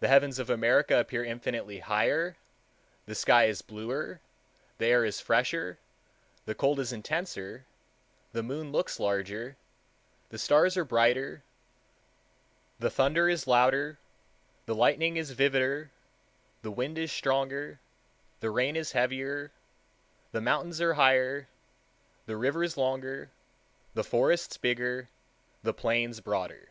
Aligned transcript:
The 0.00 0.08
heavens 0.08 0.40
of 0.40 0.50
America 0.50 0.98
appear 0.98 1.22
infinitely 1.24 1.78
higher, 1.78 2.34
the 3.04 3.14
sky 3.14 3.44
is 3.44 3.62
bluer, 3.62 4.18
the 4.78 4.86
air 4.86 5.04
is 5.04 5.20
fresher, 5.20 5.78
the 6.46 6.54
cold 6.56 6.80
is 6.80 6.92
intenser, 6.92 7.64
the 8.32 8.42
moon 8.42 8.72
looks 8.72 8.98
larger, 8.98 9.56
the 10.30 10.38
stars 10.40 10.76
are 10.76 10.84
brighter 10.84 11.44
the 12.80 12.90
thunder 12.90 13.28
is 13.28 13.46
louder, 13.46 14.00
the 14.64 14.74
lightning 14.74 15.16
is 15.16 15.32
vivider, 15.32 15.90
the 16.62 16.72
wind 16.72 16.98
is 16.98 17.12
stronger, 17.12 17.78
the 18.40 18.50
rain 18.50 18.74
is 18.74 18.90
heavier, 18.98 19.52
the 20.32 20.40
mountains 20.40 20.80
are 20.80 20.94
higher, 20.94 21.46
the 22.26 22.36
rivers 22.36 22.76
longer, 22.76 23.30
the 23.94 24.02
forests 24.02 24.56
bigger, 24.56 25.08
the 25.62 25.72
plains 25.72 26.18
broader." 26.18 26.70